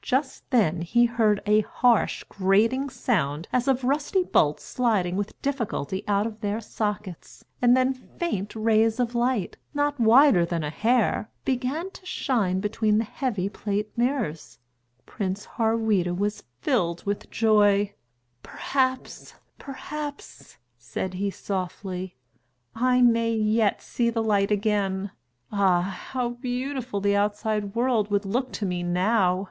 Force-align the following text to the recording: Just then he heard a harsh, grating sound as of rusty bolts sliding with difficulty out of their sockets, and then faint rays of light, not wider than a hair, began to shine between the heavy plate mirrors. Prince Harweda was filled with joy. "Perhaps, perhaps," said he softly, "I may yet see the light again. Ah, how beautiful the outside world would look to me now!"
Just 0.00 0.48
then 0.48 0.80
he 0.80 1.04
heard 1.04 1.42
a 1.44 1.60
harsh, 1.60 2.24
grating 2.30 2.88
sound 2.88 3.46
as 3.52 3.68
of 3.68 3.84
rusty 3.84 4.24
bolts 4.24 4.64
sliding 4.64 5.16
with 5.16 5.38
difficulty 5.42 6.02
out 6.08 6.26
of 6.26 6.40
their 6.40 6.62
sockets, 6.62 7.44
and 7.60 7.76
then 7.76 7.92
faint 7.92 8.56
rays 8.56 8.98
of 8.98 9.14
light, 9.14 9.58
not 9.74 10.00
wider 10.00 10.46
than 10.46 10.64
a 10.64 10.70
hair, 10.70 11.30
began 11.44 11.90
to 11.90 12.06
shine 12.06 12.58
between 12.58 12.96
the 12.96 13.04
heavy 13.04 13.50
plate 13.50 13.92
mirrors. 13.98 14.58
Prince 15.04 15.44
Harweda 15.44 16.14
was 16.14 16.42
filled 16.62 17.04
with 17.04 17.28
joy. 17.30 17.92
"Perhaps, 18.42 19.34
perhaps," 19.58 20.56
said 20.78 21.12
he 21.12 21.30
softly, 21.30 22.16
"I 22.74 23.02
may 23.02 23.34
yet 23.34 23.82
see 23.82 24.08
the 24.08 24.22
light 24.24 24.50
again. 24.50 25.10
Ah, 25.52 25.82
how 25.82 26.30
beautiful 26.30 27.02
the 27.02 27.14
outside 27.14 27.74
world 27.74 28.10
would 28.10 28.24
look 28.24 28.52
to 28.54 28.64
me 28.64 28.82
now!" 28.82 29.50